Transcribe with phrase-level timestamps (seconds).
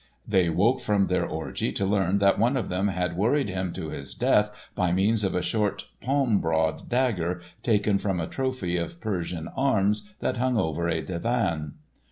[0.27, 3.89] They woke from their orgie to learn that one of them had worried him to
[3.89, 8.99] his death by means of a short palm broad dagger taken from a trophy of
[8.99, 11.73] Persian arms that hung over a divan.